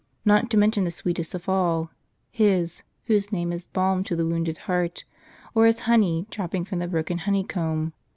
Not 0.25 0.49
to 0.49 0.57
mention 0.57 0.83
the 0.83 0.89
sweetest 0.89 1.35
of 1.35 1.47
all, 1.47 1.91
His, 2.31 2.81
whose 3.05 3.31
name 3.31 3.53
is 3.53 3.67
balm 3.67 4.03
to 4.05 4.15
the 4.15 4.25
wounded 4.25 4.57
heart, 4.65 5.03
or 5.53 5.67
as 5.67 5.81
honey 5.81 6.25
dropping 6.31 6.65
from 6.65 6.79
the 6.79 6.87
broken 6.87 7.19
honeycomb. 7.19 7.93